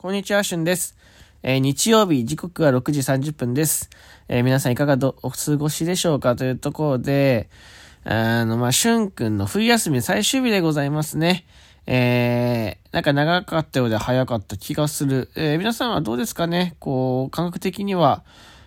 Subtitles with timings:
[0.00, 0.96] こんにちは、しゅんです。
[1.42, 3.90] えー、日曜日、時刻は6時30分です。
[4.28, 7.48] えー、皆さんいかがどお過ごしでしょうかというところで、
[8.04, 11.44] あの、まあ、しゅんくんの冬休み最終日でございますね。
[11.86, 15.30] えー、なんか長かったようで早かった気がする。
[15.34, 16.76] えー、皆さんはどうですかね？
[16.78, 18.22] こう、感覚的には、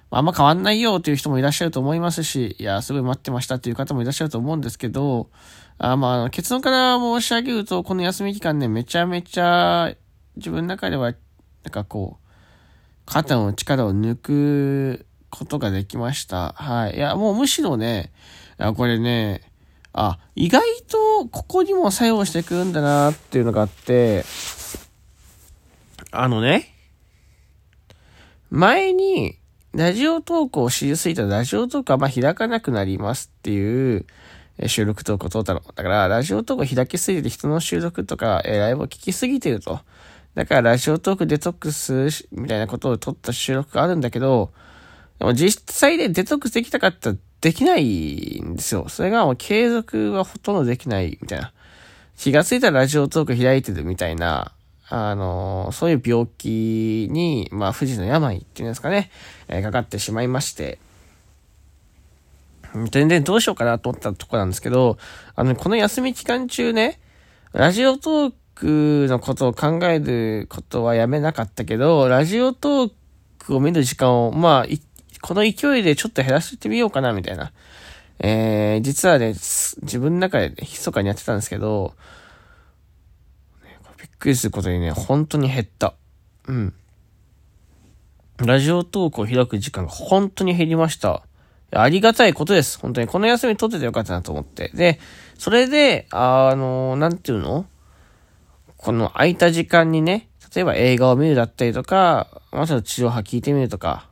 [0.10, 5.30] あんま変わんないよという人もいらっしゃると思いますし、いや、すごい待ってましたという方もいらっしゃると思うんですけど、
[5.78, 9.96] あまあ、結論から申し上げると、この休み期間ね、めちゃめちゃ
[10.36, 11.14] 自分の中では、
[11.64, 12.28] なんかこう、
[13.06, 16.54] 肩の力を抜くことができました。
[16.54, 16.96] はい。
[16.96, 18.12] いや、もうむしろね、
[18.58, 19.42] あこれね、
[19.94, 24.24] あ、意外とここにも作用してくるんだなっていうのがあって、
[26.12, 26.74] あのね、
[28.50, 29.38] 前に、
[29.74, 34.06] ラジオトークを知りすぎたらラジオトークはま開かなくなりますっていう
[34.68, 35.62] 収録トークを撮ったの。
[35.62, 39.80] だから、ラジオトークを開きすぎて人の収録とか、えライブを聞きすぎてると。
[40.36, 44.52] だからラジオトークデトックスみたいなことを撮った収録があるんだけど、
[45.20, 48.88] でも実際でデトックスできたかったらできないんですよ。
[48.88, 51.52] それがもう継続はほとんどできないみたいな。
[52.18, 54.52] 気がついたらラジオトーク開いてるみたいな、
[54.90, 59.10] あのそういう病気に、まあ、富士の病っていうんですかね、
[59.48, 60.80] えー、かかってしまいまして、
[62.92, 64.98] 全然どうしようかなと思ったとこなんですけど、
[65.36, 67.00] あの、この休み期間中ね、
[67.54, 72.92] ラジオトークのことを考えることはやめなかったけど、ラジオトー
[73.40, 74.66] クを見る時間を、まあ、
[75.22, 77.52] この勢いでちょっと減らしてみようかな、みたいな。
[78.20, 81.94] えー、実はね、自分の中で、ね、密かにやってたんですけど、
[84.00, 85.96] びっくりすることにね、本当に減った。
[86.48, 86.74] うん。
[88.38, 91.24] ラジオトークを開く時間が本当に減りました。
[91.74, 92.80] ありがたいことです。
[92.80, 93.08] 本当に。
[93.08, 94.72] この休み取っててよかったなと思って。
[94.74, 95.00] で、
[95.38, 97.66] それで、あの、なんていうの？
[98.82, 104.10] この空いた時間にね、例えば映画を見るだったりとか、まず治療波聞いてみるとか、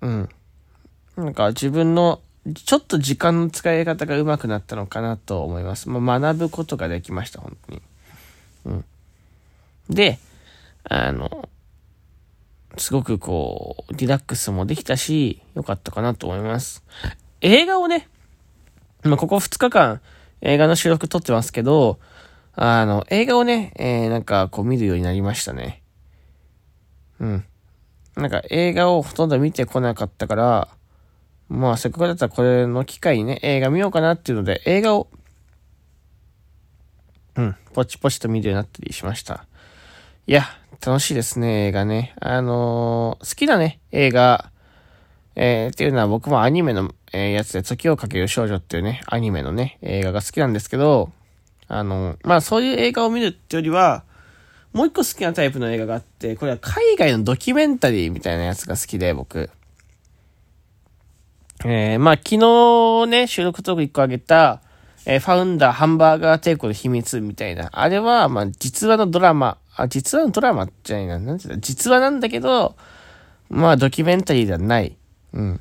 [0.00, 0.28] うん。
[1.16, 2.20] なんか自分の
[2.54, 5.88] ちょっと時間の使い方が上手くなったのかなと思います。
[5.88, 7.82] まあ、学ぶことができました、本当に。
[8.64, 8.84] うん。
[9.88, 10.18] で、
[10.82, 11.48] あの、
[12.78, 16.82] すごくこう、リラックスもできたし、良かったかなと思います。
[17.40, 18.08] 映画をね、
[19.04, 20.00] まあ、ここ2日間
[20.40, 22.00] 映画の収録撮ってますけど、
[22.54, 25.82] あの、映画をね、えー、なんかこう見るようになりましたね。
[27.18, 27.44] うん。
[28.16, 30.68] なんか映画をほとんど見てこなかったから、
[31.48, 35.08] まあせっかくだったらこれの機会にね、映画見ようかなっていうので、映画を、
[37.36, 39.46] うん、ポチポチと見るようになったりしました。
[40.26, 40.44] いや、
[40.84, 42.14] 楽しいですね、映画ね。
[42.20, 44.50] あのー、好きなね、映画、
[45.36, 51.10] えー、っていうのは僕もアニメの、えー、やつで、時をかける少女っていうね、アニメのね、映画が好きなんですけど、
[51.72, 54.04] あの、まあそういう映画を見るってよりは、
[54.74, 59.48] もう一個好きなタイプの映画があって、これは海外のドキュメンタリーみたいなやつが好きで、僕。
[61.64, 64.60] えー、まあ昨日ね、収録トーク一個あげた、
[65.06, 67.70] えー、ファウンダーハンバーガー帝国の秘密みたいな。
[67.72, 71.18] あれは、まあ実話のドラマ、あ、実話のドラマじゃないな。
[71.18, 72.76] なんて言うの実話なんだけど、
[73.48, 74.94] まあドキュメンタリーではない。
[75.32, 75.60] うん。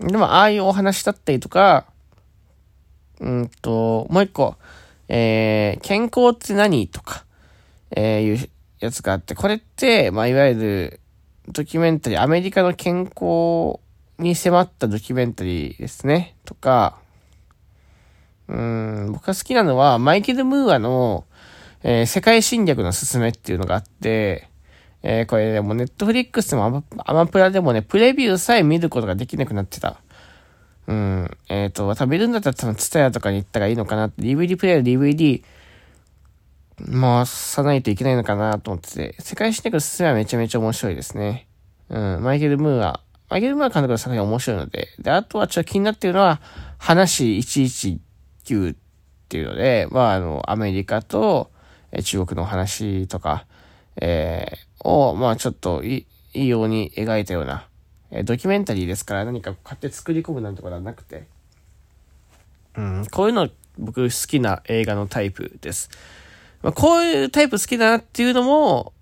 [0.00, 1.86] でも、ああいうお話だったりとか、
[3.20, 4.56] うんと、もう一個、
[5.08, 7.24] えー、健康って何とか、
[7.90, 8.48] えー、いう
[8.80, 11.00] やつがあって、これって、まあ、いわゆる、
[11.50, 13.80] ドキュメンタリー、アメリカの健康
[14.18, 16.36] に迫ったドキュメンタリーですね。
[16.44, 16.98] とか、
[18.48, 21.24] うん、僕が好きなのは、マイケル・ムーアの、
[21.82, 24.48] えー、世界侵略のすすめっていうのがあって、
[25.02, 30.00] えー、これでもネットフリックスでもアマアマプラでもね、プレビューさえ見ることができなくなってた。
[30.88, 31.30] うん。
[31.50, 35.44] えっ、ー、と、食べるんだったらツタヤとかに行ったらいいのかなって、DVD プレイヤー DVD
[36.90, 41.46] 回さないといけないのかなと思ってて、世界史ネクスはめちゃめちゃ面白いですね。
[41.90, 42.22] うん。
[42.22, 43.00] マイケル・ムーア。
[43.28, 44.88] マイケル・ムーア監督の作品面白いので。
[44.98, 46.40] で、あとはちょっと気になってるのは、
[46.78, 48.76] 話119っ
[49.28, 51.50] ていうので、まあ、あの、アメリカと、
[51.92, 53.46] え中国の話とか、
[54.00, 57.67] えー、を、まあちょっといいいように描いたような、
[58.10, 61.26] えドキュメンタリーですから何か買って作り込むなんてことはなくて、
[62.76, 65.90] うん、こういうの僕好きな映画のタイプです。
[66.62, 68.92] まあ、こういうタイプ好きだなっていうのも、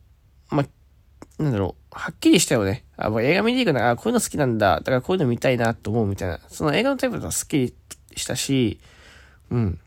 [0.50, 2.84] まあ、なんだろう、はっきりしたよね。
[2.96, 4.76] あ、もう映画見に行くなら、こういうの好きなんだ。
[4.76, 6.40] だからこういうの見たいなと思うみたいな。
[6.48, 7.74] その映画のタイプとは好き
[8.14, 8.78] したし、
[9.50, 9.80] うん。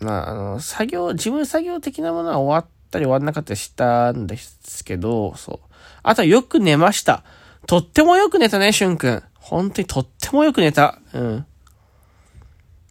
[0.00, 5.74] まあ、あの、作業、事務作業的なものは終わったり終わんなかったりしたんですけど、そう。
[6.02, 7.24] あとはよく寝ました。
[7.66, 9.22] とってもよく寝たね、しゅんくん。
[9.34, 11.00] 本当にとってもよく寝た。
[11.12, 11.46] うん。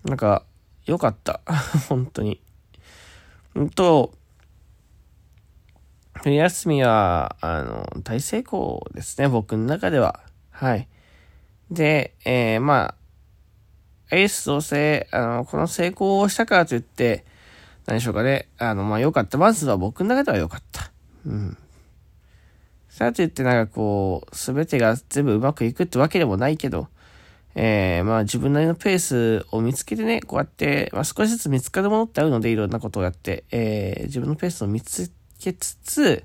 [0.04, 0.44] なんか、
[0.86, 1.42] よかった。
[1.88, 2.42] 本当に。
[3.56, 4.14] うんと、
[6.22, 10.20] 冬休みは、あの、大成功ですね、僕の中では。
[10.52, 10.90] はい。
[11.72, 12.96] で、えー、ま
[14.10, 17.26] あ、エースどうせ、あの、この成功をしたからといって、
[17.86, 18.50] 何でしょうかね。
[18.58, 19.38] あの、まあ、良かった。
[19.38, 20.92] まずは僕の中では良かった。
[21.26, 21.58] うん。
[22.96, 26.88] さあと言ってなんかこう、すべてが全部うまくいくってわけでもないけど、
[27.54, 35.12] えー、まあ自分なりのペースを見つけてね、こうやって、まあ少しずつ見つかるものってあるので、いろんなことをやって、えー、自分のペースを見つ
[35.42, 36.24] けつつ、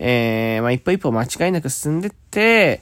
[0.00, 2.80] えー、まあ一歩一歩間違いなく進んでって、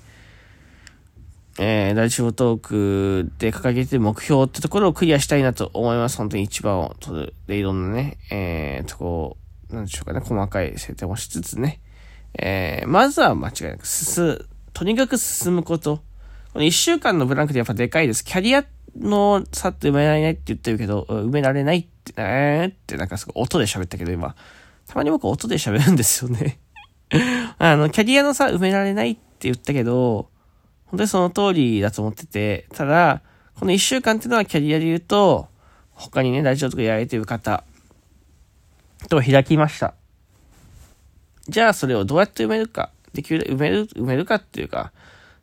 [1.59, 6.17] えー、ラジオトークで掲げて目標ってところをクリアしたいなと思います。
[6.17, 7.35] 本当に一番を取る。
[7.47, 9.37] で、いろんなね、えー、とこ
[9.71, 11.83] う、なんでしょうかね、細かい設定もしつつね、
[12.39, 16.03] えー、まずは間違いなく進む、とにかく進むこと。
[16.53, 18.25] この一週間のブランクでやっぱでかいです。
[18.25, 18.65] キャリア
[18.99, 24.35] の差って埋められないって言ってるけど、埋められないって、えーってなんかすごい音で喋ったけど今、
[24.87, 26.59] たまに僕音で喋るんですよね
[27.59, 30.29] あの、キャリアの差埋められないって言ったけど、
[30.87, 33.23] 本当にその通りだと思ってて、ただ、
[33.59, 35.49] この一週間っていうのはキャリアで言うと、
[35.93, 37.65] 他にね、ラジオとかやられてる方
[39.09, 39.95] と開きました。
[41.49, 44.93] じゃあそれをどうやって埋めるか、できる、埋める、埋めるかっていうか、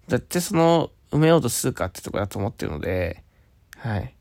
[0.07, 3.23] だってその、埋めようとするかってとこだと思ってるので、
[3.77, 4.13] はい。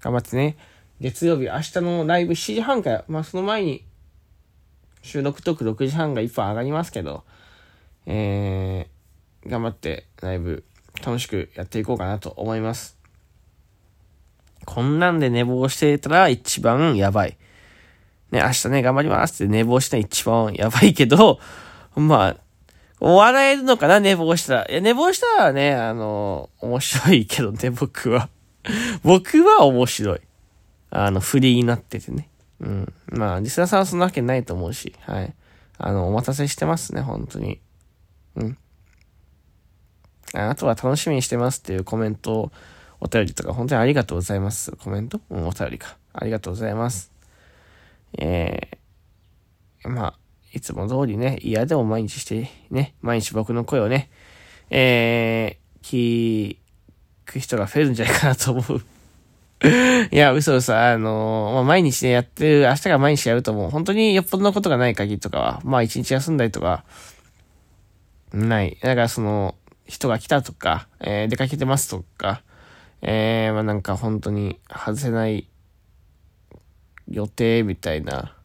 [0.00, 0.56] 頑張ってね、
[1.00, 3.84] 月曜日、明日のライブ7時半から、まあその前に、
[5.02, 7.24] 収録トーク6時半が1本上がりますけど、
[8.06, 10.64] えー、頑張ってライブ
[11.04, 12.96] 楽しくやっていこうかなと思います。
[14.64, 17.36] こんなんで寝坊してたら一番やばい。
[18.32, 21.38] ね、明日ね、頑張りますって寝坊したら一番やばいけど、
[21.94, 22.36] まあ、
[22.98, 24.66] 笑えるのかな、寝坊したら。
[24.70, 28.28] いや、寝坊したらね、あの、面白いけどね、僕は。
[29.04, 30.20] 僕は面白い。
[30.90, 32.28] あの、フリーになっててね。
[32.60, 32.92] うん。
[33.10, 35.34] まあ、リスナーさんはそんなわけないと思うし、はい。
[35.78, 37.60] あの、お待たせしてますね、本当に。
[38.36, 38.56] うん。
[40.34, 42.50] あとは楽しみにしてますっていうコメント、
[43.00, 44.72] お便りとか本当にありがとうございます。
[44.72, 45.20] コメント？
[45.28, 45.96] うん、お便りか。
[46.14, 47.10] ありがとうございます。
[48.18, 50.18] えー、まあ、
[50.52, 54.10] いつも通りね、嫌でも毎日して、ね、毎日僕の声をね、
[54.70, 56.56] えー、聞
[57.24, 58.82] く人が増えるんじゃないかなと思う。
[60.10, 63.70] いや、嘘嘘、あのー、まあ、毎日ね、やってる、明日が毎日やると思う。
[63.70, 66.84] 本当によっぽどのことがない限りとかは、まあ一日休んだりとか、
[68.32, 68.76] ない。
[68.82, 69.54] だからその、
[69.86, 72.42] 人が来たとか、えー、出かけてますとか、
[73.02, 75.48] えー、まあなんか本当に外せない
[77.08, 78.36] 予定みたいな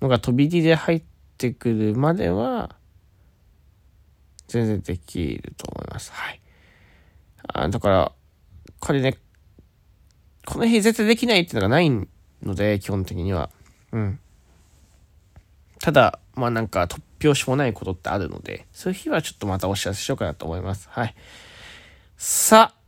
[0.00, 1.02] のが飛び入りで入っ
[1.38, 2.76] てくるまでは、
[4.48, 6.12] 全然できると思います。
[6.12, 6.40] はい。
[7.48, 8.12] あだから、
[8.80, 9.18] これね、
[10.46, 11.90] この日絶対できないっていうのがない
[12.42, 13.50] ので、基本的には。
[13.92, 14.18] うん。
[15.80, 20.88] ただ、まあなんか突拍子もないことってあるので、そういう日はちょっとまたお知らせしようかなと思います。
[20.90, 21.14] はい。
[22.16, 22.81] さあ、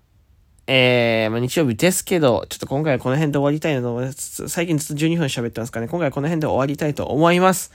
[0.66, 4.48] えー、まあ、日曜日ですけど、ちょっと今回はこの辺で終わりたいなと思います。
[4.48, 5.88] 最近ずっと12分喋ってますかね。
[5.88, 7.72] 今回はこの辺で終わりたいと思います。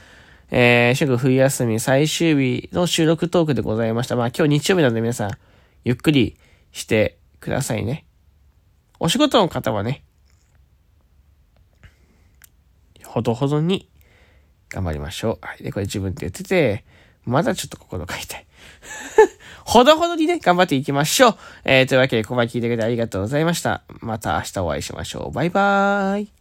[0.52, 4.16] えー、祝冬休み最終日の収録トークでございました。
[4.16, 5.32] まあ今日日曜日なんで皆さん、
[5.84, 6.38] ゆっくり
[6.72, 8.06] してくださいね。
[9.00, 10.04] お仕事の方はね、
[13.06, 13.88] ほどほどに
[14.70, 15.46] 頑張りましょう。
[15.46, 15.64] はい。
[15.64, 16.86] で、これ自分で言ってて、
[17.26, 18.46] まだちょっと心が痛い。
[19.66, 21.36] ほどほどにね、頑張っていきましょう。
[21.66, 23.82] えー、というわけで、ここまで聞いてくれてありがとうございました。
[24.00, 25.32] また明日お会いしましょう。
[25.32, 26.39] バイバーイ。